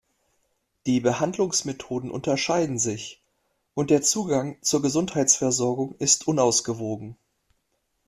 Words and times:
Die 0.87 0.99
Behandlungsmethoden 0.99 2.09
unterscheiden 2.09 2.79
sich, 2.79 3.21
und 3.75 3.91
der 3.91 4.01
Zugang 4.01 4.57
zur 4.63 4.81
Gesundheitsversorgung 4.81 5.93
ist 5.99 6.27
unausgewogen. 6.27 7.17